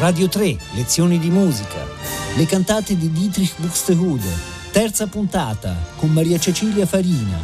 Radio 0.00 0.30
3, 0.30 0.56
lezioni 0.76 1.18
di 1.18 1.28
musica. 1.28 1.86
Le 2.34 2.46
cantate 2.46 2.96
di 2.96 3.12
Dietrich 3.12 3.60
Buxtehude. 3.60 4.32
Terza 4.72 5.06
puntata 5.06 5.76
con 5.96 6.08
Maria 6.10 6.38
Cecilia 6.38 6.86
Farina. 6.86 7.38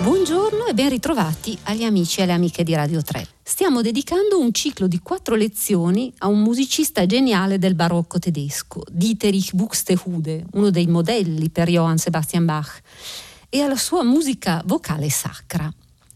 Buongiorno 0.00 0.66
e 0.66 0.74
ben 0.74 0.90
ritrovati 0.90 1.58
agli 1.64 1.82
amici 1.82 2.20
e 2.20 2.22
alle 2.22 2.34
amiche 2.34 2.62
di 2.62 2.74
Radio 2.76 3.02
3. 3.02 3.26
Stiamo 3.42 3.82
dedicando 3.82 4.38
un 4.38 4.52
ciclo 4.52 4.86
di 4.86 5.00
quattro 5.00 5.34
lezioni 5.34 6.12
a 6.18 6.28
un 6.28 6.40
musicista 6.40 7.04
geniale 7.04 7.58
del 7.58 7.74
barocco 7.74 8.20
tedesco, 8.20 8.84
Dietrich 8.88 9.54
Buxtehude, 9.54 10.44
uno 10.52 10.70
dei 10.70 10.86
modelli 10.86 11.50
per 11.50 11.68
Johann 11.68 11.96
Sebastian 11.96 12.44
Bach, 12.44 12.80
e 13.48 13.60
alla 13.60 13.74
sua 13.74 14.04
musica 14.04 14.62
vocale 14.64 15.10
sacra 15.10 15.68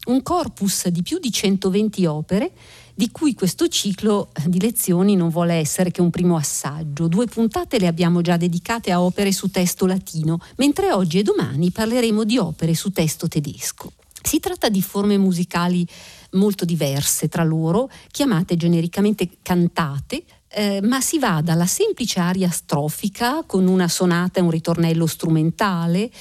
un 0.05 0.21
corpus 0.23 0.87
di 0.87 1.01
più 1.03 1.19
di 1.19 1.31
120 1.31 2.05
opere, 2.05 2.51
di 2.93 3.09
cui 3.11 3.33
questo 3.33 3.67
ciclo 3.67 4.31
di 4.45 4.59
lezioni 4.59 5.15
non 5.15 5.29
vuole 5.29 5.53
essere 5.53 5.91
che 5.91 6.01
un 6.01 6.09
primo 6.09 6.35
assaggio. 6.35 7.07
Due 7.07 7.25
puntate 7.25 7.79
le 7.79 7.87
abbiamo 7.87 8.21
già 8.21 8.37
dedicate 8.37 8.91
a 8.91 9.01
opere 9.01 9.31
su 9.31 9.49
testo 9.49 9.85
latino, 9.85 10.39
mentre 10.57 10.91
oggi 10.91 11.19
e 11.19 11.23
domani 11.23 11.71
parleremo 11.71 12.23
di 12.23 12.37
opere 12.37 12.73
su 12.73 12.91
testo 12.91 13.27
tedesco. 13.27 13.93
Si 14.23 14.39
tratta 14.39 14.69
di 14.69 14.81
forme 14.81 15.17
musicali 15.17 15.85
molto 16.31 16.63
diverse 16.63 17.27
tra 17.27 17.43
loro, 17.43 17.89
chiamate 18.11 18.55
genericamente 18.55 19.29
cantate, 19.41 20.23
eh, 20.53 20.81
ma 20.83 21.01
si 21.01 21.17
va 21.17 21.41
dalla 21.41 21.65
semplice 21.65 22.19
aria 22.19 22.49
strofica 22.49 23.43
con 23.45 23.67
una 23.67 23.87
sonata 23.87 24.39
e 24.39 24.43
un 24.43 24.51
ritornello 24.51 25.07
strumentale, 25.07 26.11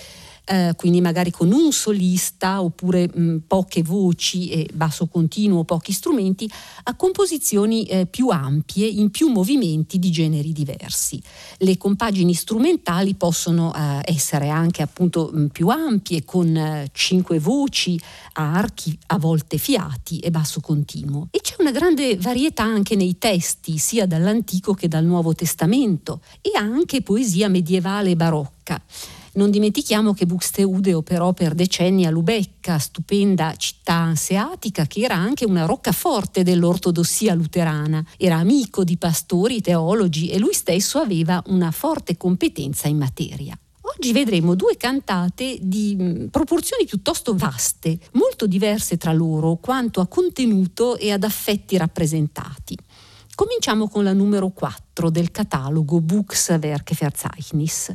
eh, 0.50 0.72
quindi 0.74 1.00
magari 1.00 1.30
con 1.30 1.52
un 1.52 1.70
solista 1.70 2.60
oppure 2.60 3.08
mh, 3.08 3.42
poche 3.46 3.84
voci 3.84 4.48
e 4.48 4.68
basso 4.74 5.06
continuo, 5.06 5.62
pochi 5.62 5.92
strumenti, 5.92 6.50
a 6.84 6.96
composizioni 6.96 7.84
eh, 7.84 8.06
più 8.06 8.30
ampie 8.30 8.86
in 8.86 9.10
più 9.10 9.28
movimenti 9.28 10.00
di 10.00 10.10
generi 10.10 10.52
diversi. 10.52 11.22
Le 11.58 11.76
compagini 11.76 12.34
strumentali 12.34 13.14
possono 13.14 13.72
eh, 13.72 14.00
essere 14.06 14.48
anche 14.48 14.82
appunto 14.82 15.30
mh, 15.32 15.46
più 15.46 15.68
ampie 15.68 16.24
con 16.24 16.56
eh, 16.56 16.90
cinque 16.92 17.38
voci, 17.38 18.00
archi, 18.32 18.98
a 19.06 19.18
volte 19.18 19.56
fiati 19.56 20.18
e 20.18 20.32
basso 20.32 20.60
continuo. 20.60 21.28
E 21.30 21.40
c'è 21.40 21.54
una 21.60 21.70
grande 21.70 22.16
varietà 22.16 22.64
anche 22.64 22.96
nei 22.96 23.18
testi, 23.18 23.78
sia 23.78 24.04
dall'Antico 24.04 24.74
che 24.74 24.88
dal 24.88 25.04
Nuovo 25.04 25.32
Testamento, 25.32 26.22
e 26.40 26.50
anche 26.56 27.02
poesia 27.02 27.48
medievale 27.48 28.10
e 28.10 28.16
barocca. 28.16 28.82
Non 29.32 29.50
dimentichiamo 29.50 30.12
che 30.12 30.26
Buxtehude 30.26 30.92
operò 30.92 31.32
per 31.32 31.54
decenni 31.54 32.04
a 32.04 32.10
Lubecca, 32.10 32.78
stupenda 32.78 33.54
città 33.56 33.94
anseatica 33.94 34.86
che 34.86 35.02
era 35.02 35.14
anche 35.14 35.44
una 35.44 35.66
roccaforte 35.66 36.42
dell'ortodossia 36.42 37.34
luterana. 37.34 38.04
Era 38.16 38.36
amico 38.36 38.82
di 38.82 38.96
pastori, 38.96 39.60
teologi 39.60 40.30
e 40.30 40.38
lui 40.38 40.52
stesso 40.52 40.98
aveva 40.98 41.40
una 41.46 41.70
forte 41.70 42.16
competenza 42.16 42.88
in 42.88 42.98
materia. 42.98 43.56
Oggi 43.82 44.12
vedremo 44.12 44.56
due 44.56 44.76
cantate 44.76 45.58
di 45.60 45.96
mm, 45.96 46.26
proporzioni 46.26 46.84
piuttosto 46.84 47.36
vaste, 47.36 47.98
molto 48.12 48.48
diverse 48.48 48.96
tra 48.96 49.12
loro 49.12 49.56
quanto 49.56 50.00
a 50.00 50.08
contenuto 50.08 50.96
e 50.96 51.12
ad 51.12 51.22
affetti 51.22 51.76
rappresentati. 51.76 52.76
Cominciamo 53.34 53.88
con 53.88 54.02
la 54.04 54.12
numero 54.12 54.50
4 54.50 55.08
del 55.08 55.30
catalogo 55.30 56.00
Buchs 56.00 56.48
Werkeverzeichnis. 56.60 57.92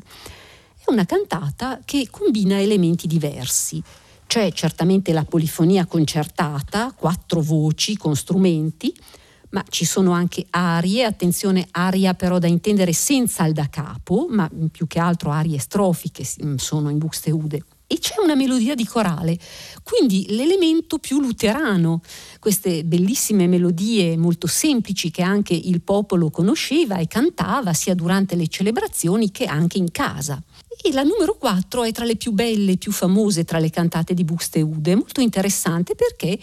È 0.85 0.91
una 0.91 1.05
cantata 1.05 1.79
che 1.83 2.09
combina 2.11 2.61
elementi 2.61 3.07
diversi. 3.07 3.81
C'è 4.27 4.51
certamente 4.51 5.13
la 5.13 5.23
polifonia 5.23 5.87
concertata, 5.87 6.93
quattro 6.95 7.41
voci 7.41 7.97
con 7.97 8.15
strumenti, 8.15 8.95
ma 9.49 9.65
ci 9.69 9.83
sono 9.83 10.11
anche 10.11 10.45
arie, 10.51 11.03
attenzione, 11.03 11.67
aria 11.71 12.13
però 12.13 12.37
da 12.37 12.45
intendere 12.45 12.93
senza 12.93 13.45
il 13.45 13.53
da 13.53 13.67
capo, 13.67 14.27
ma 14.29 14.47
più 14.71 14.85
che 14.85 14.99
altro 14.99 15.31
arie 15.31 15.57
strofiche 15.57 16.23
sono 16.57 16.91
in 16.91 16.99
Buxtehude 16.99 17.63
e 17.87 17.99
c'è 17.99 18.15
una 18.21 18.35
melodia 18.35 18.75
di 18.75 18.85
corale, 18.85 19.37
quindi 19.83 20.25
l'elemento 20.29 20.97
più 20.97 21.19
luterano, 21.19 22.01
queste 22.39 22.83
bellissime 22.83 23.47
melodie 23.47 24.17
molto 24.17 24.47
semplici 24.47 25.11
che 25.11 25.21
anche 25.21 25.53
il 25.53 25.81
popolo 25.81 26.29
conosceva 26.29 26.97
e 26.97 27.07
cantava 27.07 27.73
sia 27.73 27.93
durante 27.93 28.35
le 28.35 28.47
celebrazioni 28.47 29.31
che 29.31 29.45
anche 29.45 29.77
in 29.77 29.91
casa. 29.91 30.41
E 30.87 30.93
la 30.93 31.01
numero 31.01 31.33
4 31.33 31.83
è 31.83 31.91
tra 31.91 32.05
le 32.05 32.15
più 32.15 32.31
belle 32.31 32.77
più 32.77 32.91
famose 32.91 33.43
tra 33.43 33.57
le 33.57 33.71
cantate 33.71 34.13
di 34.13 34.23
Buxtehude, 34.23 34.93
molto 34.93 35.19
interessante 35.19 35.95
perché 35.95 36.37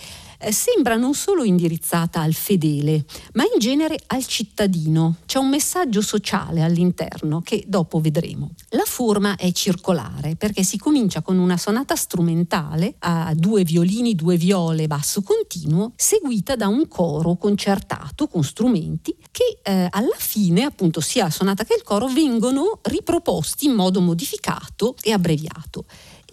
sembra 0.50 0.96
non 0.96 1.14
solo 1.14 1.44
indirizzata 1.44 2.20
al 2.20 2.32
fedele, 2.32 3.04
ma 3.34 3.44
in 3.44 3.58
genere 3.58 3.98
al 4.08 4.26
cittadino. 4.26 5.16
C'è 5.26 5.38
un 5.38 5.48
messaggio 5.48 6.00
sociale 6.00 6.62
all'interno 6.62 7.40
che 7.42 7.64
dopo 7.66 8.00
vedremo. 8.00 8.50
La 8.70 8.84
forma 8.84 9.36
è 9.36 9.52
circolare 9.52 10.36
perché 10.36 10.62
si 10.62 10.78
comincia 10.78 11.22
con 11.22 11.38
una 11.38 11.56
sonata 11.56 11.94
strumentale 11.94 12.94
a 13.00 13.32
due 13.34 13.62
violini, 13.62 14.14
due 14.14 14.36
viole, 14.36 14.86
basso 14.86 15.22
continuo, 15.22 15.92
seguita 15.96 16.56
da 16.56 16.68
un 16.68 16.88
coro 16.88 17.36
concertato 17.36 18.26
con 18.28 18.42
strumenti 18.42 19.14
che 19.30 19.58
eh, 19.62 19.86
alla 19.90 20.16
fine, 20.16 20.64
appunto, 20.64 21.00
sia 21.00 21.24
la 21.24 21.30
sonata 21.30 21.64
che 21.64 21.74
il 21.74 21.82
coro 21.82 22.06
vengono 22.06 22.78
riproposti 22.82 23.66
in 23.66 23.72
modo 23.72 24.00
modificato 24.00 24.94
e 25.02 25.12
abbreviato 25.12 25.84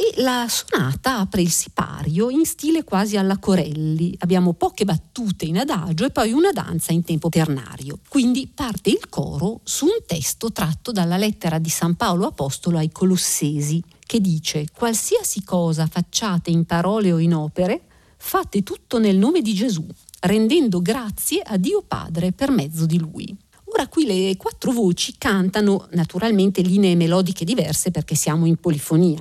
e 0.02 0.22
la 0.22 0.46
sonata 0.48 1.20
apre 1.20 1.42
il 1.42 1.52
sipario 1.52 2.30
in 2.30 2.46
stile 2.46 2.86
quasi 2.86 3.18
alla 3.18 3.38
Corelli. 3.38 4.16
Abbiamo 4.20 4.54
poche 4.54 4.86
battute 4.86 5.44
in 5.44 5.58
adagio 5.58 6.06
e 6.06 6.10
poi 6.10 6.32
una 6.32 6.54
danza 6.54 6.94
in 6.94 7.04
tempo 7.04 7.28
ternario. 7.28 8.00
Quindi 8.08 8.48
parte 8.48 8.92
il 8.92 9.10
coro 9.10 9.60
su 9.64 9.84
un 9.84 10.00
testo 10.08 10.54
tratto 10.54 10.94
dalla 10.94 11.18
lettera 11.18 11.60
di 11.60 11.68
San 11.68 11.96
Paolo 11.96 12.28
Apostolo 12.28 12.78
ai 12.78 12.94
Colossesi, 12.94 13.84
che 14.06 14.22
dice 14.22 14.68
qualsiasi 14.74 15.44
cosa 15.44 15.86
facciate 15.86 16.50
in 16.50 16.64
parole 16.64 17.12
o 17.12 17.18
in 17.18 17.34
opere, 17.34 17.82
fate 18.16 18.64
tutto 18.64 19.00
nel 19.00 19.18
nome 19.18 19.42
di 19.42 19.54
Gesù, 19.54 19.86
rendendo 20.22 20.82
grazie 20.82 21.42
a 21.42 21.58
Dio 21.58 21.84
Padre 21.86 22.32
per 22.32 22.52
mezzo 22.52 22.86
di 22.86 22.98
Lui. 22.98 23.36
Ora 23.66 23.90
qui 23.90 24.06
le 24.06 24.38
quattro 24.38 24.72
voci 24.72 25.16
cantano 25.18 25.90
naturalmente 25.92 26.62
linee 26.62 26.96
melodiche 26.96 27.44
diverse 27.44 27.92
perché 27.92 28.16
siamo 28.16 28.46
in 28.46 28.56
polifonia 28.56 29.20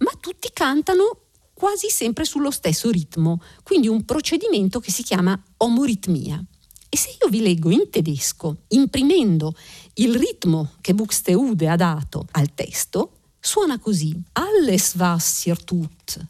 ma 0.00 0.12
tutti 0.20 0.50
cantano 0.52 1.18
quasi 1.52 1.88
sempre 1.90 2.24
sullo 2.24 2.50
stesso 2.50 2.90
ritmo, 2.90 3.42
quindi 3.62 3.86
un 3.86 4.04
procedimento 4.04 4.80
che 4.80 4.90
si 4.90 5.02
chiama 5.02 5.40
omoritmia. 5.58 6.42
E 6.88 6.96
se 6.96 7.16
io 7.20 7.28
vi 7.28 7.40
leggo 7.40 7.70
in 7.70 7.88
tedesco, 7.90 8.62
imprimendo 8.68 9.54
il 9.94 10.14
ritmo 10.14 10.72
che 10.80 10.94
Buxtehude 10.94 11.68
ha 11.68 11.76
dato 11.76 12.26
al 12.32 12.52
testo, 12.54 13.18
suona 13.38 13.78
così: 13.78 14.18
Alles 14.32 14.94
was 14.96 15.52
tut, 15.64 16.26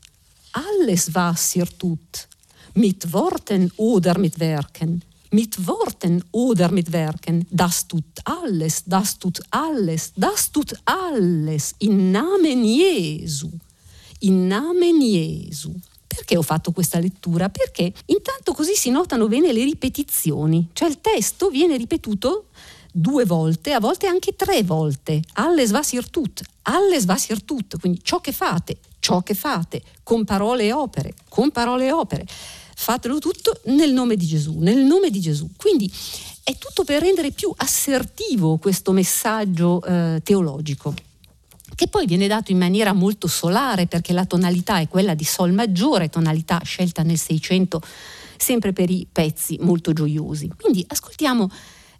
alles 0.50 1.08
was 1.12 1.56
tut, 1.76 2.28
mit 2.74 3.06
Worten 3.10 3.70
oder 3.76 4.18
mit 4.18 4.38
Werken, 4.38 5.00
mit 5.30 5.66
Worten 5.66 6.22
oder 6.32 6.70
mit 6.70 6.90
Werken, 6.92 7.46
das 7.50 7.86
tut 7.86 8.04
alles, 8.24 8.82
das 8.84 9.18
tut 9.18 9.40
alles, 9.50 10.12
das 10.16 10.50
tut 10.50 10.74
alles 10.84 11.74
in 11.78 12.10
Namen 12.10 12.64
Jesu. 12.64 13.50
In 14.20 14.48
Namen 14.48 15.00
Jesu. 15.00 15.72
Perché 16.06 16.36
ho 16.36 16.42
fatto 16.42 16.72
questa 16.72 16.98
lettura? 16.98 17.48
Perché 17.48 17.92
intanto 18.06 18.52
così 18.52 18.74
si 18.74 18.90
notano 18.90 19.28
bene 19.28 19.52
le 19.52 19.64
ripetizioni, 19.64 20.68
cioè 20.72 20.88
il 20.88 21.00
testo 21.00 21.48
viene 21.48 21.76
ripetuto 21.76 22.46
due 22.92 23.24
volte, 23.24 23.72
a 23.72 23.78
volte 23.78 24.08
anche 24.08 24.34
tre 24.34 24.64
volte. 24.64 25.22
Alles 25.34 25.70
was 25.70 25.92
ihr 25.92 26.10
tut, 26.10 26.42
alles 26.62 27.04
was 27.06 27.28
ihr 27.28 27.44
tut, 27.44 27.78
quindi 27.78 28.00
ciò 28.02 28.20
che 28.20 28.32
fate, 28.32 28.78
ciò 28.98 29.22
che 29.22 29.34
fate, 29.34 29.82
con 30.02 30.24
parole 30.24 30.64
e 30.64 30.72
opere, 30.72 31.14
con 31.28 31.52
parole 31.52 31.86
e 31.86 31.92
opere 31.92 32.26
fatelo 32.80 33.18
tutto 33.18 33.60
nel 33.66 33.92
nome 33.92 34.16
di 34.16 34.26
Gesù, 34.26 34.58
nel 34.58 34.78
nome 34.78 35.10
di 35.10 35.20
Gesù. 35.20 35.50
Quindi 35.56 35.92
è 36.42 36.56
tutto 36.56 36.82
per 36.82 37.02
rendere 37.02 37.30
più 37.30 37.52
assertivo 37.54 38.56
questo 38.56 38.92
messaggio 38.92 39.82
eh, 39.84 40.20
teologico 40.24 40.94
che 41.74 41.86
poi 41.86 42.04
viene 42.04 42.26
dato 42.26 42.50
in 42.50 42.58
maniera 42.58 42.92
molto 42.92 43.26
solare 43.26 43.86
perché 43.86 44.12
la 44.12 44.24
tonalità 44.24 44.80
è 44.80 44.88
quella 44.88 45.14
di 45.14 45.24
Sol 45.24 45.52
maggiore, 45.52 46.08
tonalità 46.08 46.60
scelta 46.64 47.02
nel 47.02 47.16
600 47.16 47.80
sempre 48.36 48.72
per 48.72 48.90
i 48.90 49.06
pezzi 49.10 49.58
molto 49.60 49.92
gioiosi. 49.92 50.50
Quindi 50.58 50.84
ascoltiamo 50.86 51.48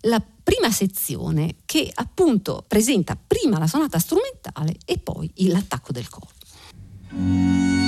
la 0.02 0.20
prima 0.42 0.70
sezione 0.70 1.56
che 1.66 1.90
appunto 1.94 2.64
presenta 2.66 3.16
prima 3.16 3.58
la 3.58 3.66
sonata 3.66 3.98
strumentale 3.98 4.76
e 4.84 4.98
poi 4.98 5.30
l'attacco 5.34 5.92
del 5.92 6.08
coro. 6.08 7.79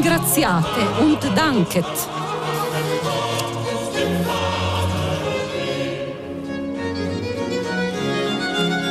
Ringraziate 0.00 0.80
und 1.02 1.22
danket. 1.34 1.84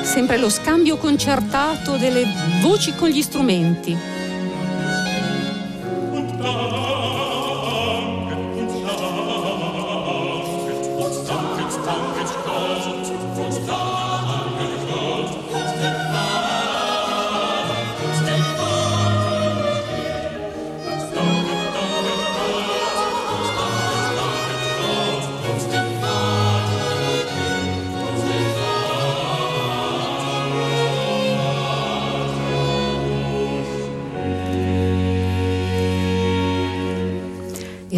Sempre 0.03 0.37
lo 0.37 0.49
scambio 0.49 0.97
concertato 0.97 1.97
delle 1.97 2.25
voci 2.61 2.93
con 2.95 3.09
gli 3.09 3.23
strumenti. 3.23 4.18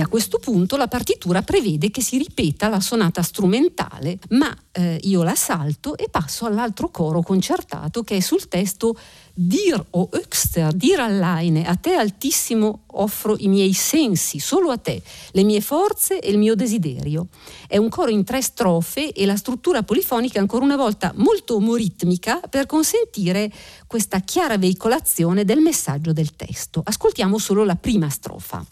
Questo 0.08 0.40
punto 0.40 0.78
la 0.78 0.88
partitura 0.88 1.42
prevede 1.42 1.92
che 1.92 2.02
si 2.02 2.18
ripeta 2.18 2.70
la 2.70 2.80
sonata 2.80 3.22
strumentale, 3.22 4.20
ma 4.30 4.56
eh, 4.72 4.98
io 5.04 5.24
la 5.24 5.36
salto 5.36 5.98
e 5.98 6.08
passo 6.10 6.46
all'altro 6.46 6.90
coro 6.90 7.22
concertato 7.22 8.04
che 8.04 8.18
è 8.18 8.20
sul 8.22 8.48
testo 8.48 8.98
Dir 9.34 9.82
o 9.92 10.10
Öxter, 10.12 10.74
dir 10.74 11.00
alleine, 11.00 11.66
a 11.66 11.76
te 11.76 11.94
altissimo 11.94 12.84
offro 12.88 13.36
i 13.40 13.48
miei 13.48 13.74
sensi, 13.74 14.40
solo 14.40 14.72
a 14.72 14.78
te, 14.78 15.02
le 15.32 15.44
mie 15.44 15.62
forze 15.62 16.20
e 16.20 16.30
il 16.30 16.38
mio 16.38 16.54
desiderio. 16.54 17.28
È 17.68 17.78
un 17.78 17.88
coro 17.88 18.12
in 18.12 18.26
tre 18.26 18.42
strofe 18.42 19.14
e 19.14 19.26
la 19.26 19.38
struttura 19.38 19.84
polifonica 19.84 20.40
ancora 20.40 20.66
una 20.66 20.76
volta 20.76 21.14
molto 21.16 21.56
omoritmica 21.56 22.42
per 22.50 22.66
consentire 22.66 23.52
questa 23.88 24.20
chiara 24.20 24.58
veicolazione 24.58 25.46
del 25.46 25.60
messaggio 25.60 26.12
del 26.12 26.36
testo. 26.36 26.82
Ascoltiamo 26.84 27.38
solo 27.38 27.64
la 27.64 27.76
prima 27.76 28.10
strofa. 28.10 28.64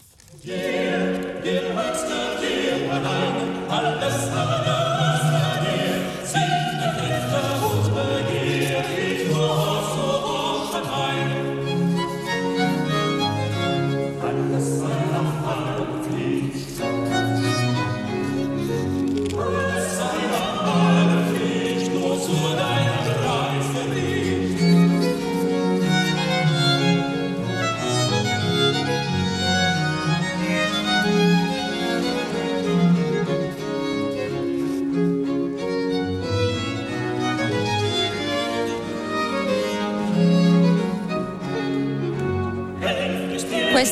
Dir, 0.41 1.41
dir 1.43 1.61
höchster, 1.75 2.28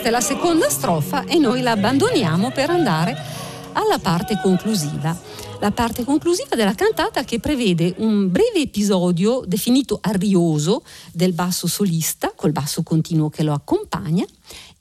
È 0.07 0.09
la 0.09 0.21
seconda 0.21 0.69
strofa 0.69 1.25
e 1.25 1.37
noi 1.37 1.61
la 1.61 1.71
abbandoniamo 1.71 2.51
per 2.51 2.69
andare 2.69 3.13
alla 3.73 3.99
parte 3.99 4.39
conclusiva. 4.41 5.13
La 5.59 5.71
parte 5.71 6.05
conclusiva 6.05 6.55
della 6.55 6.75
cantata 6.75 7.25
che 7.25 7.41
prevede 7.41 7.93
un 7.97 8.31
breve 8.31 8.61
episodio 8.61 9.43
definito 9.45 9.99
arioso 9.99 10.83
del 11.11 11.33
basso 11.33 11.67
solista, 11.67 12.31
col 12.33 12.53
basso 12.53 12.83
continuo 12.83 13.29
che 13.29 13.43
lo 13.43 13.51
accompagna, 13.51 14.23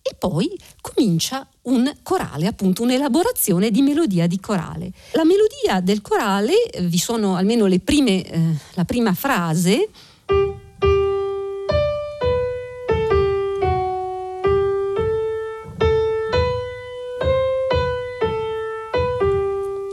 e 0.00 0.14
poi 0.16 0.48
comincia 0.80 1.44
un 1.62 1.92
corale, 2.04 2.46
appunto 2.46 2.84
un'elaborazione 2.84 3.72
di 3.72 3.82
melodia 3.82 4.28
di 4.28 4.38
corale. 4.38 4.92
La 5.14 5.24
melodia 5.24 5.80
del 5.80 6.02
corale, 6.02 6.54
vi 6.82 6.98
sono 6.98 7.34
almeno 7.34 7.66
le 7.66 7.80
prime, 7.80 8.22
eh, 8.22 8.40
la 8.74 8.84
prima 8.84 9.12
frase, 9.12 9.88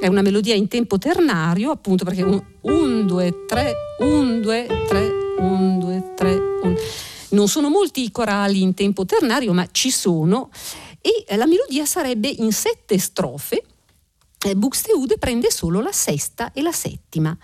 è 0.05 0.09
una 0.09 0.21
melodia 0.21 0.53
in 0.53 0.67
tempo 0.67 0.97
ternario, 0.97 1.71
appunto 1.71 2.03
perché 2.03 2.23
un, 2.23 2.43
un 2.61 3.07
due, 3.07 3.45
tre, 3.47 3.73
un, 3.99 4.41
due, 4.41 4.67
tre, 4.87 5.09
un, 5.37 5.79
due, 5.79 6.13
tre, 6.13 6.33
un. 6.61 6.75
Non 7.29 7.47
sono 7.47 7.69
molti 7.69 8.03
i 8.03 8.11
corali 8.11 8.61
in 8.61 8.73
tempo 8.73 9.05
ternario, 9.05 9.53
ma 9.53 9.65
ci 9.71 9.91
sono. 9.91 10.49
E 10.99 11.35
la 11.37 11.45
melodia 11.45 11.85
sarebbe 11.85 12.27
in 12.27 12.51
sette 12.51 12.97
strofe. 12.99 13.63
Eh, 14.45 14.55
Buxtehude 14.55 15.17
prende 15.17 15.49
solo 15.49 15.79
la 15.79 15.93
sesta 15.93 16.51
e 16.51 16.61
la 16.61 16.73
settima. 16.73 17.35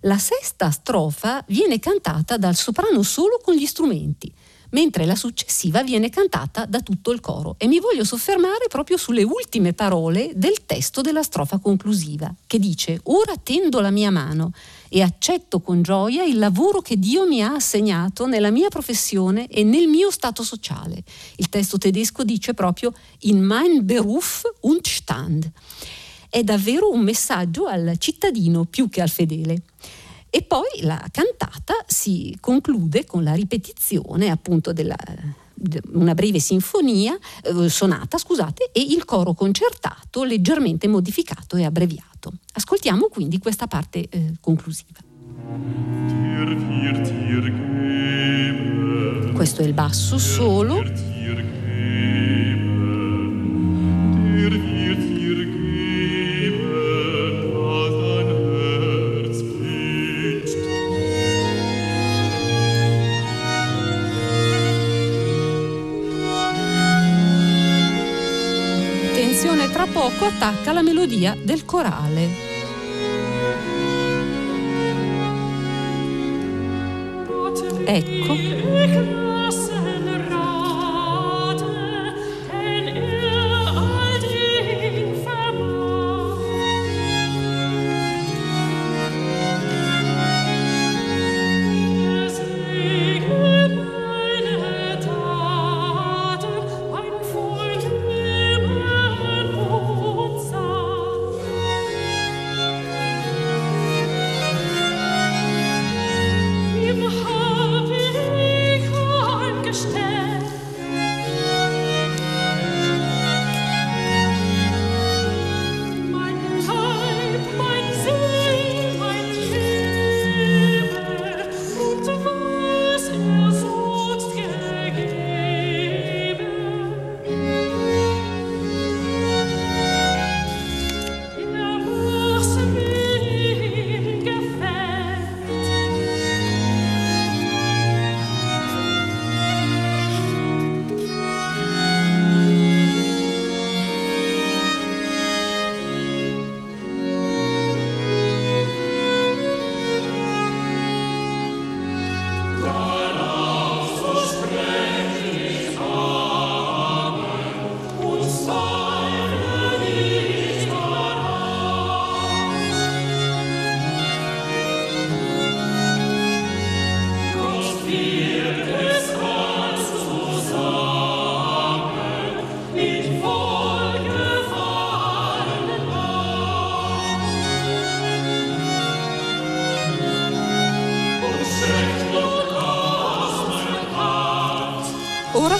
La 0.00 0.18
sesta 0.18 0.70
strofa 0.70 1.44
viene 1.48 1.78
cantata 1.78 2.38
dal 2.38 2.56
soprano 2.56 3.02
solo 3.02 3.40
con 3.42 3.54
gli 3.54 3.66
strumenti 3.66 4.32
mentre 4.70 5.04
la 5.06 5.14
successiva 5.14 5.82
viene 5.82 6.10
cantata 6.10 6.64
da 6.64 6.80
tutto 6.80 7.12
il 7.12 7.20
coro. 7.20 7.54
E 7.58 7.66
mi 7.66 7.80
voglio 7.80 8.04
soffermare 8.04 8.66
proprio 8.68 8.96
sulle 8.96 9.22
ultime 9.22 9.72
parole 9.72 10.32
del 10.34 10.64
testo 10.66 11.00
della 11.00 11.22
strofa 11.22 11.58
conclusiva, 11.58 12.32
che 12.46 12.58
dice 12.58 13.00
Ora 13.04 13.34
tendo 13.42 13.80
la 13.80 13.90
mia 13.90 14.10
mano 14.10 14.52
e 14.88 15.02
accetto 15.02 15.60
con 15.60 15.82
gioia 15.82 16.24
il 16.24 16.38
lavoro 16.38 16.80
che 16.80 16.98
Dio 16.98 17.26
mi 17.26 17.42
ha 17.42 17.54
assegnato 17.54 18.26
nella 18.26 18.50
mia 18.50 18.68
professione 18.68 19.48
e 19.48 19.64
nel 19.64 19.88
mio 19.88 20.10
stato 20.10 20.42
sociale. 20.42 21.02
Il 21.36 21.48
testo 21.48 21.78
tedesco 21.78 22.24
dice 22.24 22.54
proprio 22.54 22.92
In 23.20 23.42
mein 23.42 23.84
Beruf 23.84 24.42
und 24.60 24.86
Stand. 24.86 25.50
È 26.28 26.42
davvero 26.42 26.90
un 26.90 27.00
messaggio 27.00 27.66
al 27.66 27.94
cittadino 27.98 28.64
più 28.64 28.88
che 28.88 29.00
al 29.00 29.08
fedele. 29.08 29.62
E 30.28 30.42
poi 30.42 30.82
la 30.82 31.02
cantata 31.10 31.74
si 31.86 32.36
conclude 32.40 33.04
con 33.04 33.22
la 33.22 33.32
ripetizione 33.32 34.28
appunto 34.30 34.72
della 34.72 34.96
una 35.92 36.14
breve 36.14 36.38
sinfonia, 36.38 37.16
eh, 37.42 37.68
sonata, 37.68 38.18
scusate, 38.18 38.70
e 38.72 38.80
il 38.80 39.04
coro 39.04 39.32
concertato 39.32 40.24
leggermente 40.24 40.86
modificato 40.86 41.56
e 41.56 41.64
abbreviato. 41.64 42.32
Ascoltiamo 42.52 43.08
quindi 43.08 43.38
questa 43.38 43.66
parte 43.66 44.06
eh, 44.08 44.34
conclusiva. 44.40 45.00
Questo 49.34 49.62
è 49.62 49.64
il 49.64 49.72
basso 49.72 50.18
solo. 50.18 51.15
Poco 69.96 70.26
attacca 70.26 70.74
la 70.74 70.82
melodia 70.82 71.34
del 71.42 71.64
corale. 71.64 72.28
Ecco. 77.86 79.25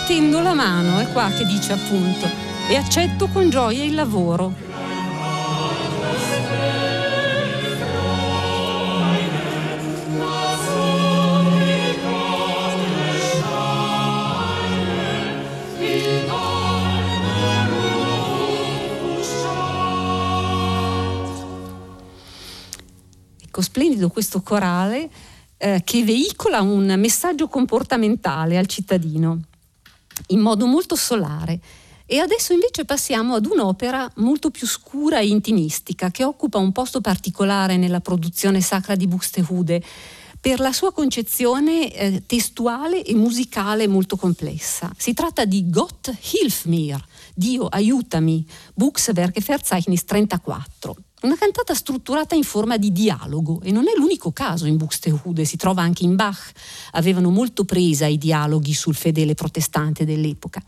Tendo 0.06 0.40
la 0.40 0.54
mano, 0.54 1.00
è 1.00 1.10
qua 1.10 1.30
che 1.30 1.44
dice 1.44 1.72
appunto, 1.72 2.28
e 2.68 2.76
accetto 2.76 3.26
con 3.26 3.50
gioia 3.50 3.82
il 3.82 3.92
lavoro. 3.92 4.54
Ecco, 23.42 23.60
splendido 23.60 24.08
questo 24.08 24.40
corale 24.40 25.10
eh, 25.56 25.80
che 25.82 26.04
veicola 26.04 26.60
un 26.60 26.94
messaggio 26.96 27.48
comportamentale 27.48 28.56
al 28.56 28.66
cittadino 28.66 29.40
in 30.28 30.40
modo 30.40 30.66
molto 30.66 30.96
solare. 30.96 31.60
E 32.08 32.18
adesso 32.18 32.52
invece 32.52 32.84
passiamo 32.84 33.34
ad 33.34 33.46
un'opera 33.46 34.08
molto 34.16 34.50
più 34.50 34.66
scura 34.66 35.18
e 35.18 35.26
intimistica 35.26 36.10
che 36.10 36.22
occupa 36.22 36.58
un 36.58 36.70
posto 36.70 37.00
particolare 37.00 37.76
nella 37.76 38.00
produzione 38.00 38.60
sacra 38.60 38.94
di 38.94 39.08
Buxtehude 39.08 39.82
per 40.40 40.60
la 40.60 40.72
sua 40.72 40.92
concezione 40.92 41.92
eh, 41.92 42.22
testuale 42.24 43.02
e 43.02 43.14
musicale 43.14 43.88
molto 43.88 44.16
complessa. 44.16 44.92
Si 44.96 45.12
tratta 45.14 45.44
di 45.44 45.68
Gott 45.68 46.12
hilf 46.32 46.66
mir, 46.66 47.04
Dio 47.34 47.66
aiutami, 47.66 48.46
Buchswerk 48.74 49.40
Verzeichnis 49.40 50.04
34. 50.04 51.05
Una 51.22 51.36
cantata 51.36 51.74
strutturata 51.74 52.34
in 52.34 52.42
forma 52.42 52.76
di 52.76 52.92
dialogo 52.92 53.60
e 53.62 53.72
non 53.72 53.88
è 53.88 53.92
l'unico 53.96 54.32
caso 54.32 54.66
in 54.66 54.76
Buxtehude, 54.76 55.46
si 55.46 55.56
trova 55.56 55.80
anche 55.80 56.04
in 56.04 56.14
Bach. 56.14 56.52
Avevano 56.92 57.30
molto 57.30 57.64
presa 57.64 58.06
i 58.06 58.18
dialoghi 58.18 58.74
sul 58.74 58.94
fedele 58.94 59.34
protestante 59.34 60.04
dell'epoca. 60.04 60.62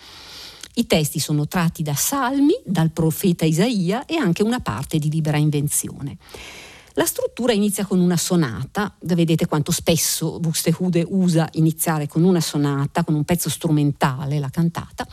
I 0.74 0.86
testi 0.86 1.18
sono 1.18 1.46
tratti 1.46 1.82
da 1.82 1.94
salmi, 1.94 2.54
dal 2.64 2.90
profeta 2.90 3.44
Isaia 3.44 4.06
e 4.06 4.16
anche 4.16 4.42
una 4.42 4.60
parte 4.60 4.98
di 4.98 5.10
libera 5.10 5.36
invenzione. 5.36 6.16
La 6.94 7.04
struttura 7.04 7.52
inizia 7.52 7.84
con 7.84 8.00
una 8.00 8.16
sonata, 8.16 8.92
vedete 9.02 9.46
quanto 9.46 9.70
spesso 9.70 10.40
Buxtehude 10.40 11.04
usa 11.10 11.48
iniziare 11.52 12.08
con 12.08 12.24
una 12.24 12.40
sonata, 12.40 13.04
con 13.04 13.14
un 13.14 13.24
pezzo 13.24 13.50
strumentale, 13.50 14.38
la 14.38 14.50
cantata, 14.50 15.06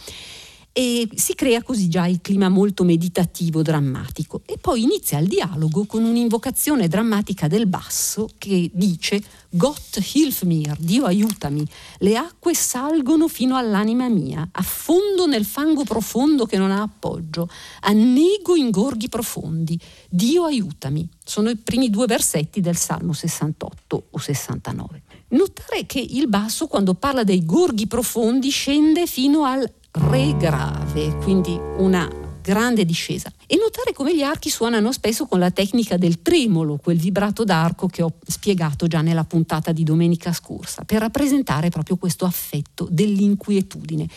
e 0.77 1.08
si 1.15 1.36
crea 1.36 1.63
così 1.63 1.88
già 1.88 2.05
il 2.05 2.20
clima 2.20 2.50
molto 2.50 2.84
meditativo, 2.84 3.62
drammatico. 3.62 4.41
E 4.46 4.58
poi 4.60 4.82
inizia 4.82 5.20
il 5.20 5.29
dialogo 5.29 5.86
con 5.86 6.03
un'invocazione 6.03 6.89
drammatica 6.89 7.48
del 7.48 7.65
basso 7.65 8.27
che 8.38 8.70
dice 8.74 9.24
Gott 9.48 9.98
hilf 10.13 10.41
mir, 10.41 10.75
Dio 10.77 11.05
aiutami, 11.05 11.65
le 12.00 12.17
acque 12.17 12.53
salgono 12.53 13.29
fino 13.29 13.55
all'anima 13.55 14.10
mia, 14.10 14.46
affondo 14.51 15.25
nel 15.27 15.46
fango 15.46 15.86
profondo 15.86 16.46
che 16.46 16.58
non 16.58 16.72
ha 16.72 16.82
appoggio, 16.82 17.48
annego 17.79 18.58
in 18.58 18.70
gorghi 18.70 19.08
profondi, 19.08 19.79
Dio 20.10 20.44
aiutami. 20.44 21.08
Sono 21.24 21.50
i 21.50 21.55
primi 21.55 21.89
due 21.89 22.05
versetti 22.05 22.60
del 22.60 22.75
Salmo 22.75 23.13
68 23.13 24.08
o 24.12 24.17
69. 24.17 25.03
Notare 25.29 25.86
che 25.86 26.00
il 26.00 26.27
basso, 26.27 26.67
quando 26.67 26.96
parla 26.96 27.24
dei 27.24 27.46
gorghi 27.46 27.88
profondi, 27.88 28.50
scende 28.50 29.08
fino 29.08 29.46
al 29.46 29.72
re 29.96 30.36
grave, 30.38 31.18
quindi 31.18 31.60
una 31.78 32.24
grande 32.42 32.86
discesa. 32.86 33.32
E 33.48 33.58
notare 33.58 33.92
come 33.94 34.16
gli 34.16 34.22
archi 34.22 34.50
suonano 34.50 34.92
spesso 34.92 35.25
con 35.25 35.40
la 35.40 35.50
tecnica 35.50 35.98
del 35.98 36.22
tremolo, 36.22 36.78
quel 36.78 36.98
vibrato 36.98 37.44
d'arco 37.44 37.88
che 37.88 38.04
ho 38.04 38.14
spiegato 38.25 38.86
già 38.86 39.02
nella 39.02 39.24
puntata 39.24 39.72
di 39.72 39.84
domenica 39.84 40.32
scorsa, 40.32 40.84
per 40.84 41.00
rappresentare 41.00 41.70
proprio 41.70 41.96
questo 41.96 42.25
affetto 42.25 42.88
dell'inquietudine. 42.90 44.08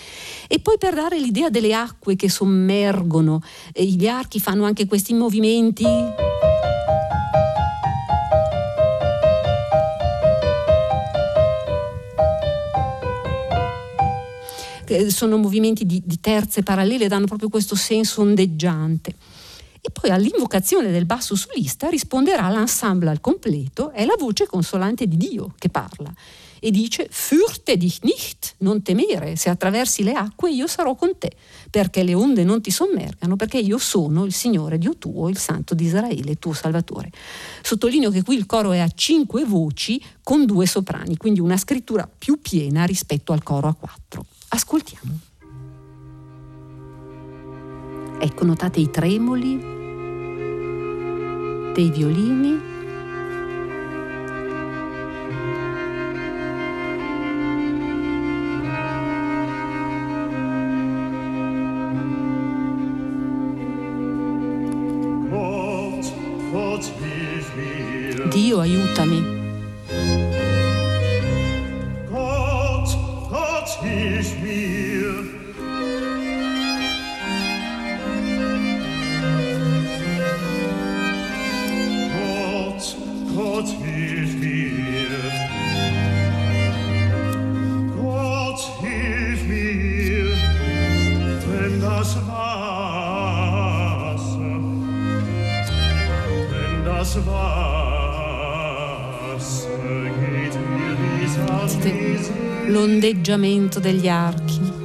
E 0.47 0.59
poi 0.59 0.77
per 0.79 0.95
dare 0.95 1.19
l'idea 1.19 1.49
delle 1.49 1.73
acque 1.75 2.17
che 2.17 2.29
sommergono, 2.29 3.41
gli 3.73 4.07
archi 4.07 4.41
fanno 4.41 4.65
anche 4.65 4.87
questi 4.87 5.15
movimenti. 5.15 6.28
Sono 15.09 15.37
movimenti 15.37 15.87
di, 15.87 16.03
di 16.05 16.21
terze 16.21 16.63
parallele, 16.63 17.09
danno 17.09 17.27
proprio 17.27 17.49
questo 17.49 17.75
senso 17.75 18.23
ondeggiante. 18.23 19.15
E 19.81 19.91
poi 19.91 20.11
all'invocazione 20.11 20.91
del 20.91 21.07
basso 21.07 21.37
solista 21.37 21.89
risponderà 21.89 22.49
l'ensemble 22.49 23.11
al 23.11 23.21
completo, 23.21 23.91
è 23.91 24.05
la 24.05 24.17
voce 24.19 24.47
consolante 24.47 25.07
di 25.07 25.17
Dio 25.17 25.55
che 25.57 25.69
parla 25.69 26.13
e 26.61 26.71
dice 26.71 27.09
Fürte 27.11 27.77
dich 27.77 28.03
nicht, 28.03 28.55
non 28.59 28.83
temere, 28.83 29.37
se 29.37 29.51
attraversi 29.51 30.03
le 30.03 30.13
acque 30.13 30.51
io 30.51 30.67
sarò 30.67 30.95
con 30.95 31.17
te, 31.19 31.33
perché 31.71 32.03
le 32.03 32.15
onde 32.15 32.45
non 32.45 32.61
ti 32.61 32.71
sommergano, 32.71 33.37
perché 33.37 33.59
io 33.59 33.79
sono 33.79 34.25
il 34.25 34.33
Signore 34.33 34.79
Dio 34.79 34.97
tuo, 34.97 35.29
il 35.29 35.39
Santo 35.39 35.75
di 35.75 35.85
Israele, 35.85 36.37
tuo 36.37 36.53
Salvatore. 36.53 37.11
Sottolineo 37.63 38.11
che 38.11 38.23
qui 38.23 38.37
il 38.37 38.47
coro 38.47 38.73
è 38.73 38.79
a 38.79 38.89
cinque 38.89 39.45
voci 39.45 40.03
con 40.23 40.45
due 40.45 40.67
soprani, 40.67 41.17
quindi 41.17 41.41
una 41.41 41.57
scrittura 41.57 42.09
più 42.09 42.41
piena 42.41 42.85
rispetto 42.85 43.33
al 43.33 43.43
coro 43.43 43.69
a 43.69 43.75
quattro. 43.75 44.27
Ascoltiamo. 44.49 45.19
Ecco, 48.19 48.45
notate 48.45 48.81
i 48.81 48.91
tremoli 48.91 49.59
dei 51.75 51.91
violini. 51.91 52.77
Dio 68.31 68.61
aiutami. 68.61 69.38
L'ondeggiamento 103.29 103.79
degli 103.79 104.09
archi. 104.09 104.79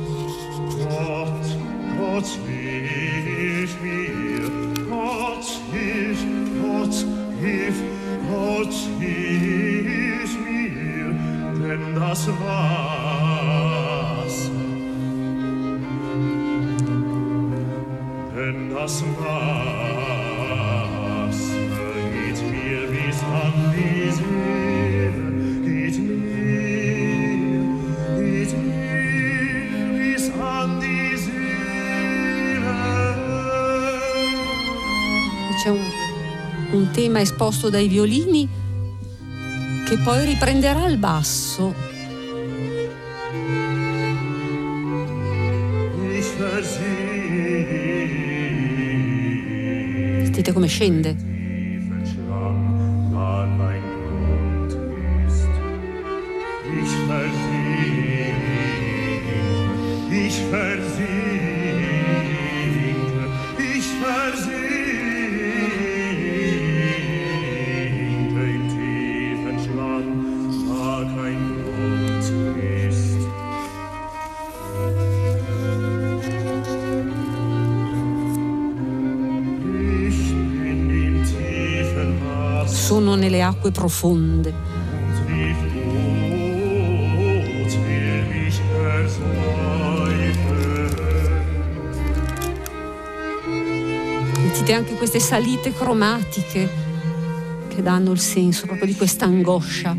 das 12.14 12.28
Wasser, 12.28 13.03
tema 37.14 37.22
esposto 37.22 37.70
dai 37.70 37.88
violini 37.88 38.50
che 39.86 39.98
poi 40.00 40.26
riprenderà 40.26 40.88
il 40.88 40.98
basso 40.98 41.92
Sentite 50.24 50.52
come 50.54 50.66
scende. 50.66 51.33
Acque 83.44 83.72
profonde. 83.72 84.54
Sentite 94.34 94.74
anche 94.74 94.94
queste 94.96 95.20
salite 95.20 95.74
cromatiche 95.74 96.70
che 97.68 97.82
danno 97.82 98.12
il 98.12 98.20
senso 98.20 98.66
proprio 98.66 98.86
di 98.88 98.96
questa 98.96 99.26
angoscia. 99.26 99.96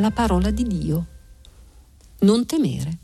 La 0.00 0.10
parola 0.10 0.50
di 0.50 0.64
Dio. 0.64 1.06
Non 2.20 2.46
temere. 2.46 2.98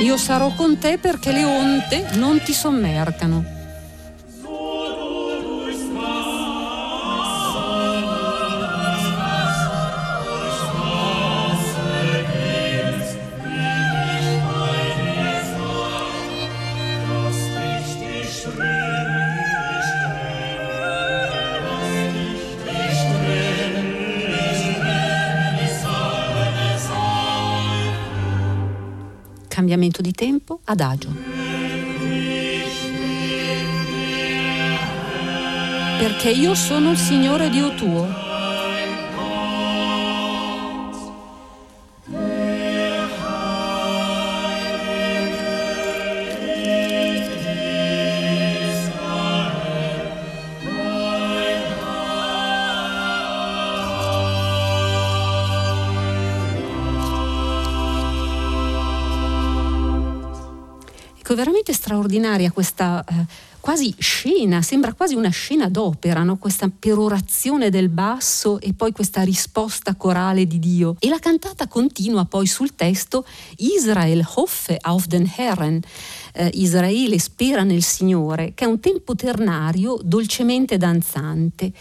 Io 0.00 0.16
sarò 0.16 0.52
con 0.54 0.78
te 0.78 0.98
perché 0.98 1.32
le 1.32 1.44
onde 1.44 2.16
non 2.16 2.40
ti 2.42 2.52
sommercano. 2.52 3.53
Cambiamento 29.74 30.02
di 30.02 30.12
tempo, 30.12 30.60
adagio. 30.64 31.12
Perché 35.98 36.30
io 36.30 36.54
sono 36.54 36.90
il 36.92 36.96
Signore 36.96 37.50
Dio 37.50 37.74
tuo 37.74 38.23
Ecco, 61.34 61.42
veramente 61.42 61.72
straordinaria 61.72 62.52
questa 62.52 63.04
eh, 63.04 63.26
quasi 63.58 63.92
scena, 63.98 64.62
sembra 64.62 64.92
quasi 64.92 65.14
una 65.14 65.30
scena 65.30 65.68
d'opera, 65.68 66.22
no? 66.22 66.36
questa 66.36 66.68
perorazione 66.68 67.70
del 67.70 67.88
basso 67.88 68.60
e 68.60 68.72
poi 68.72 68.92
questa 68.92 69.22
risposta 69.22 69.96
corale 69.96 70.46
di 70.46 70.60
Dio. 70.60 70.94
E 71.00 71.08
la 71.08 71.18
cantata 71.18 71.66
continua 71.66 72.24
poi 72.24 72.46
sul 72.46 72.76
testo 72.76 73.24
Israel 73.56 74.24
hoffe 74.34 74.78
auf 74.80 75.06
den 75.06 75.28
Herren, 75.34 75.80
eh, 76.34 76.50
Israele 76.54 77.18
spera 77.18 77.64
nel 77.64 77.82
Signore, 77.82 78.52
che 78.54 78.64
è 78.64 78.68
un 78.68 78.78
tempo 78.78 79.16
ternario 79.16 79.98
dolcemente 80.04 80.76
danzante. 80.76 81.72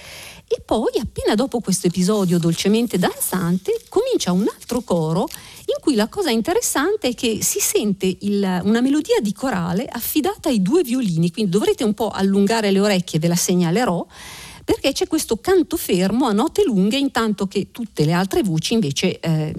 E 0.56 0.62
poi, 0.64 1.00
appena 1.02 1.34
dopo 1.34 1.62
questo 1.62 1.88
episodio 1.88 2.38
dolcemente 2.38 3.00
danzante, 3.00 3.82
comincia 3.90 4.32
un 4.32 4.46
altro 4.48 4.82
coro 4.82 5.28
in 5.66 5.82
cui 5.82 5.96
la 5.96 6.08
cosa 6.08 6.30
interessante 6.30 7.08
è 7.08 7.16
che 7.16 7.40
si 7.42 7.60
sente 7.60 8.18
il, 8.20 8.62
una 8.64 8.80
melodia 8.80 9.20
di 9.20 9.34
corale 9.34 9.88
affidata 9.90 10.50
ai 10.50 10.62
due 10.62 10.84
violini, 10.84 11.32
quindi 11.32 11.50
dovrete 11.50 11.84
un 11.84 11.96
po' 11.96 12.10
allungare 12.10 12.70
le 12.70 12.80
orecchie, 12.80 13.18
ve 13.18 13.30
la 13.30 13.36
segnalerò 13.36 14.06
perché 14.64 14.92
c'è 14.92 15.08
questo 15.08 15.38
canto 15.38 15.78
fermo 15.78 16.26
a 16.26 16.32
note 16.32 16.64
lunghe 16.64 16.98
intanto 16.98 17.48
che 17.48 17.70
tutte 17.72 18.06
le 18.06 18.14
altre 18.14 18.44
voci 18.44 18.74
invece 18.74 19.20
eh, 19.20 19.54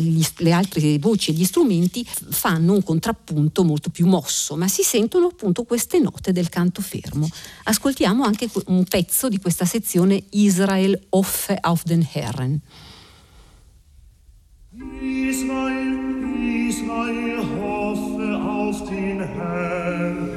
gli, 0.00 0.24
le 0.38 0.52
altre 0.52 0.98
voci 0.98 1.30
e 1.30 1.34
gli 1.34 1.44
strumenti 1.44 2.06
fanno 2.06 2.74
un 2.74 2.82
contrappunto 2.82 3.64
molto 3.64 3.90
più 3.90 4.06
mosso 4.06 4.56
ma 4.56 4.68
si 4.68 4.82
sentono 4.82 5.26
appunto 5.26 5.64
queste 5.64 5.98
note 5.98 6.32
del 6.32 6.48
canto 6.48 6.80
fermo 6.82 7.28
ascoltiamo 7.64 8.24
anche 8.24 8.48
un 8.66 8.84
pezzo 8.84 9.28
di 9.28 9.38
questa 9.38 9.64
sezione 9.64 10.22
Israel 10.30 10.98
Offe 11.10 11.56
auf 11.60 11.82
den 11.84 12.06
Herren 12.12 12.60
Israel, 14.72 15.98
Israel 16.68 17.38
hoffe 17.58 18.40
auf 18.40 18.84
den 18.88 19.20
Herrn. 19.20 20.29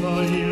Israel 0.00 0.49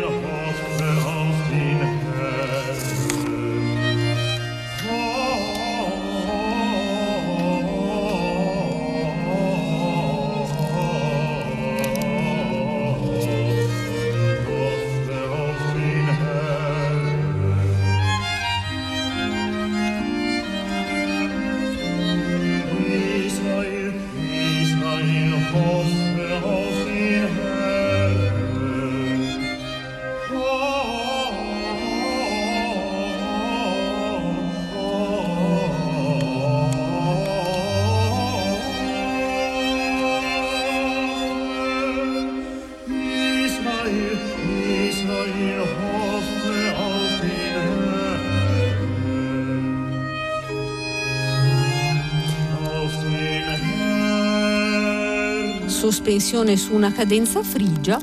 sospensione 55.79 56.57
su 56.57 56.75
una 56.75 56.91
cadenza 56.91 57.41
frigia 57.41 57.97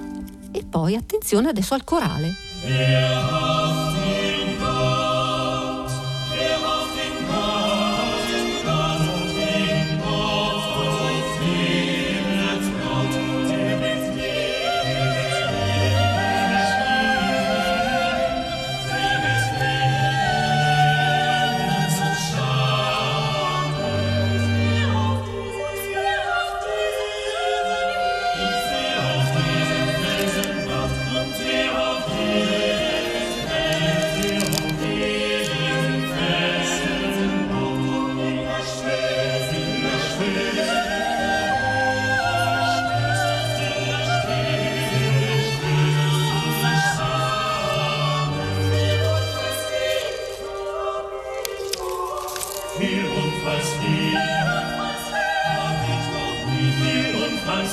e 0.51 0.65
poi 0.65 0.95
attenzione 0.95 1.51
adesso 1.51 1.75
al 1.75 1.85
corale. 1.85 2.33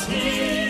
see. 0.06 0.63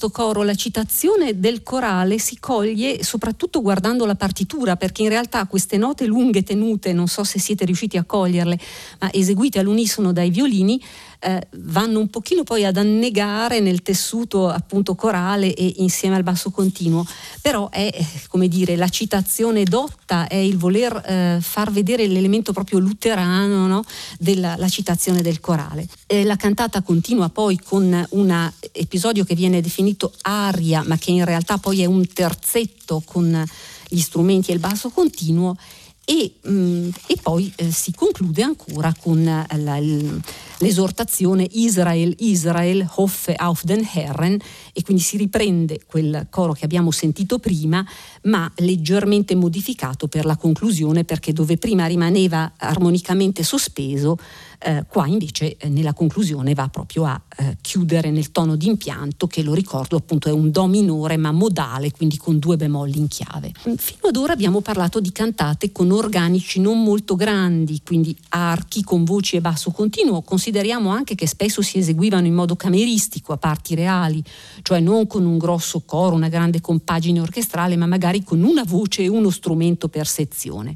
Questo 0.00 0.10
coro, 0.10 0.42
la 0.44 0.54
citazione 0.54 1.38
del 1.38 1.62
corale 1.62 2.18
si 2.18 2.38
coglie 2.38 3.04
soprattutto 3.04 3.60
guardando 3.60 4.06
la 4.06 4.14
partitura, 4.14 4.76
perché 4.76 5.02
in 5.02 5.10
realtà 5.10 5.44
queste 5.46 5.76
note 5.76 6.06
lunghe 6.06 6.42
tenute, 6.42 6.94
non 6.94 7.06
so 7.06 7.22
se 7.22 7.38
siete 7.38 7.66
riusciti 7.66 7.98
a 7.98 8.04
coglierle, 8.04 8.58
ma 9.00 9.12
eseguite 9.12 9.58
all'unisono 9.58 10.12
dai 10.12 10.30
violini, 10.30 10.82
eh, 11.18 11.46
vanno 11.50 11.98
un 11.98 12.08
pochino 12.08 12.44
poi 12.44 12.64
ad 12.64 12.78
annegare 12.78 13.60
nel 13.60 13.82
tessuto 13.82 14.48
appunto 14.48 14.94
corale 14.94 15.52
e 15.52 15.74
insieme 15.76 16.16
al 16.16 16.22
basso 16.22 16.50
continuo, 16.50 17.04
però 17.42 17.68
è 17.68 17.92
come 18.28 18.48
dire 18.48 18.76
la 18.76 18.88
citazione 18.88 19.64
dotta, 19.64 19.99
è 20.26 20.34
il 20.34 20.56
voler 20.56 21.02
eh, 21.06 21.38
far 21.40 21.70
vedere 21.70 22.06
l'elemento 22.06 22.52
proprio 22.52 22.78
luterano 22.78 23.66
no? 23.66 23.84
della 24.18 24.68
citazione 24.68 25.22
del 25.22 25.40
corale. 25.40 25.86
Eh, 26.06 26.24
la 26.24 26.36
cantata 26.36 26.82
continua 26.82 27.28
poi 27.28 27.58
con 27.58 28.06
un 28.10 28.52
episodio 28.72 29.24
che 29.24 29.34
viene 29.34 29.60
definito 29.60 30.12
aria, 30.22 30.82
ma 30.84 30.96
che 30.98 31.10
in 31.10 31.24
realtà 31.24 31.58
poi 31.58 31.82
è 31.82 31.86
un 31.86 32.06
terzetto 32.06 33.02
con 33.04 33.44
gli 33.88 34.00
strumenti 34.00 34.50
e 34.50 34.54
il 34.54 34.60
basso 34.60 34.90
continuo 34.90 35.56
e, 36.04 36.32
mh, 36.42 36.50
mm, 36.50 36.88
e 37.06 37.16
poi 37.22 37.52
eh, 37.56 37.70
si 37.70 37.92
conclude 37.94 38.42
ancora 38.42 38.92
con 38.98 39.26
eh, 39.26 39.46
la, 39.58 39.76
il, 39.76 40.20
l'esortazione 40.60 41.46
Israel, 41.52 42.14
Israel, 42.18 42.88
hoffe 42.96 43.34
auf 43.34 43.64
den 43.64 43.86
Herren 43.92 44.38
e 44.72 44.82
quindi 44.82 45.02
si 45.02 45.16
riprende 45.16 45.80
quel 45.86 46.26
coro 46.30 46.52
che 46.52 46.64
abbiamo 46.64 46.90
sentito 46.90 47.38
prima 47.38 47.86
ma 48.22 48.50
leggermente 48.56 49.34
modificato 49.34 50.08
per 50.08 50.24
la 50.24 50.36
conclusione 50.36 51.04
perché 51.04 51.32
dove 51.32 51.56
prima 51.56 51.86
rimaneva 51.86 52.52
armonicamente 52.56 53.42
sospeso 53.42 54.18
eh, 54.62 54.84
qua 54.86 55.06
invece 55.06 55.56
eh, 55.56 55.68
nella 55.68 55.94
conclusione 55.94 56.52
va 56.52 56.68
proprio 56.68 57.06
a 57.06 57.20
eh, 57.38 57.56
chiudere 57.62 58.10
nel 58.10 58.30
tono 58.30 58.56
di 58.56 58.66
impianto 58.66 59.26
che 59.26 59.42
lo 59.42 59.54
ricordo 59.54 59.96
appunto 59.96 60.28
è 60.28 60.32
un 60.32 60.50
do 60.50 60.66
minore 60.66 61.16
ma 61.16 61.32
modale, 61.32 61.90
quindi 61.90 62.18
con 62.18 62.38
due 62.38 62.56
bemolli 62.56 62.98
in 62.98 63.08
chiave. 63.08 63.52
Fino 63.76 64.08
ad 64.08 64.16
ora 64.16 64.34
abbiamo 64.34 64.60
parlato 64.60 65.00
di 65.00 65.12
cantate 65.12 65.72
con 65.72 65.90
organici 65.90 66.60
non 66.60 66.82
molto 66.82 67.16
grandi, 67.16 67.80
quindi 67.82 68.14
archi 68.30 68.82
con 68.82 69.04
voci 69.04 69.36
e 69.36 69.40
basso 69.40 69.70
continuo. 69.70 70.20
Consideriamo 70.50 70.90
anche 70.90 71.14
che 71.14 71.28
spesso 71.28 71.62
si 71.62 71.78
eseguivano 71.78 72.26
in 72.26 72.34
modo 72.34 72.56
cameristico 72.56 73.32
a 73.32 73.36
parti 73.36 73.76
reali, 73.76 74.20
cioè 74.62 74.80
non 74.80 75.06
con 75.06 75.24
un 75.24 75.38
grosso 75.38 75.82
coro, 75.86 76.16
una 76.16 76.28
grande 76.28 76.60
compagine 76.60 77.20
orchestrale, 77.20 77.76
ma 77.76 77.86
magari 77.86 78.24
con 78.24 78.42
una 78.42 78.64
voce 78.64 79.02
e 79.02 79.08
uno 79.08 79.30
strumento 79.30 79.86
per 79.86 80.08
sezione. 80.08 80.74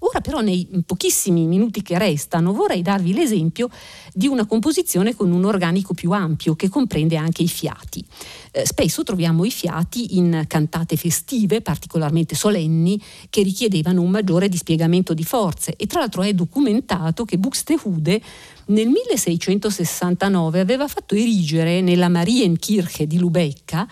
Ora 0.00 0.20
però 0.20 0.40
nei 0.40 0.66
pochissimi 0.84 1.46
minuti 1.46 1.82
che 1.82 1.96
restano 1.98 2.52
vorrei 2.52 2.82
darvi 2.82 3.12
l'esempio 3.12 3.68
di 4.12 4.26
una 4.26 4.46
composizione 4.46 5.14
con 5.14 5.30
un 5.32 5.44
organico 5.44 5.94
più 5.94 6.10
ampio 6.12 6.54
che 6.54 6.68
comprende 6.68 7.16
anche 7.16 7.42
i 7.42 7.48
fiati. 7.48 8.04
Eh, 8.50 8.66
spesso 8.66 9.02
troviamo 9.04 9.44
i 9.44 9.50
fiati 9.50 10.16
in 10.16 10.44
cantate 10.46 10.96
festive 10.96 11.62
particolarmente 11.62 12.34
solenni 12.34 13.00
che 13.30 13.42
richiedevano 13.42 14.02
un 14.02 14.10
maggiore 14.10 14.48
dispiegamento 14.48 15.14
di 15.14 15.24
forze 15.24 15.74
e 15.76 15.86
tra 15.86 16.00
l'altro 16.00 16.22
è 16.22 16.32
documentato 16.32 17.24
che 17.24 17.38
Buxtehude 17.38 18.20
nel 18.68 18.88
1669 18.88 20.60
aveva 20.60 20.88
fatto 20.88 21.14
erigere 21.14 21.80
nella 21.80 22.08
Marienkirche 22.08 23.06
di 23.06 23.18
Lubecca 23.18 23.86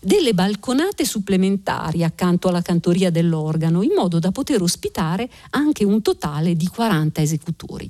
delle 0.00 0.34
balconate 0.34 1.04
supplementari 1.04 2.02
accanto 2.02 2.48
alla 2.48 2.62
cantoria 2.62 3.10
dell'organo, 3.10 3.82
in 3.82 3.92
modo 3.94 4.18
da 4.18 4.32
poter 4.32 4.60
ospitare 4.60 5.30
anche 5.50 5.84
un 5.84 6.02
totale 6.02 6.56
di 6.56 6.66
40 6.66 7.22
esecutori. 7.22 7.88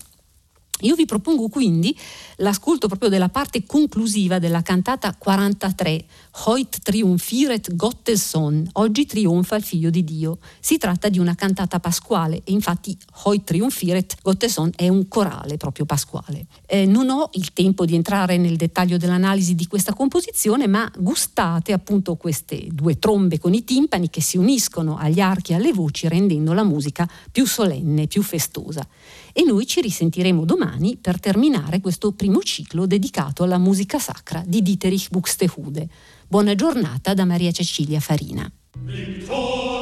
Io 0.83 0.95
vi 0.97 1.05
propongo 1.05 1.49
quindi 1.49 1.97
l'ascolto 2.37 2.89
proprio 2.89 3.09
della 3.09 3.29
parte 3.29 3.65
conclusiva 3.67 4.39
della 4.39 4.63
cantata 4.63 5.15
43, 5.17 6.05
Heut 6.47 6.79
triumphiret 6.83 7.77
Gottes 7.77 8.29
Sohn, 8.29 8.69
oggi 8.73 9.07
trionfa 9.07 9.57
il 9.57 9.63
figlio 9.63 9.91
di 9.91 10.03
Dio. 10.03 10.39
Si 10.59 10.79
tratta 10.79 11.09
di 11.09 11.19
una 11.21 11.35
cantata 11.35 11.79
pasquale 11.79 12.39
e 12.45 12.53
infatti 12.53 12.97
Heut 13.25 13.45
triumphiret 13.45 14.17
Gottes 14.23 14.53
Sohn 14.53 14.71
è 14.75 14.89
un 14.89 15.07
corale 15.07 15.57
proprio 15.57 15.85
pasquale. 15.85 16.47
Eh, 16.67 16.85
non 16.85 17.11
ho 17.11 17.31
il 17.35 17.53
tempo 17.53 17.85
di 17.85 17.95
entrare 17.95 18.37
nel 18.37 18.57
dettaglio 18.57 18.97
dell'analisi 18.97 19.55
di 19.55 19.69
questa 19.69 19.95
composizione, 19.95 20.67
ma 20.67 20.91
gustate 20.99 21.73
appunto 21.73 22.17
queste 22.17 22.67
due 22.71 22.99
trombe 22.99 23.39
con 23.39 23.55
i 23.55 23.63
timpani 23.63 24.11
che 24.11 24.21
si 24.21 24.37
uniscono 24.37 24.97
agli 24.97 25.21
archi 25.21 25.53
e 25.53 25.57
alle 25.57 25.73
voci 25.73 26.09
rendendo 26.09 26.53
la 26.53 26.65
musica 26.65 27.09
più 27.31 27.47
solenne, 27.47 28.09
più 28.09 28.23
festosa 28.23 28.85
e 29.33 29.43
noi 29.43 29.67
ci 29.67 29.81
risentiremo 29.81 30.45
domani 30.45 30.97
per 30.97 31.21
terminare 31.21 31.81
questo 31.81 32.13
primo 32.13 32.41
ciclo 32.41 32.87
dedicato 32.87 33.43
alla 33.43 33.59
musica 33.59 33.99
sacra 33.99 34.43
di 34.47 34.63
Dieterich 34.63 35.09
Buxtehude. 35.11 35.89
Buona 36.29 36.55
giornata 36.55 37.15
da 37.15 37.25
Maria 37.25 37.51
Cecilia 37.51 38.01
Farina. 38.01 38.51
Victoria! 38.79 39.82